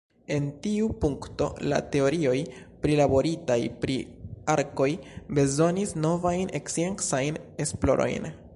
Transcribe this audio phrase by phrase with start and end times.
[0.35, 2.37] En tiu punkto la teorioj
[2.85, 3.97] prilaboritaj pri
[4.55, 4.89] arkoj
[5.41, 8.31] bezonis novajn sciencajn esplorojn.